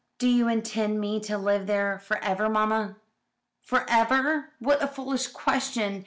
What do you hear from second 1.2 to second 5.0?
live there for ever, mamma?" "For ever! What a